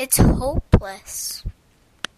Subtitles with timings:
[0.00, 1.44] It's hopeless.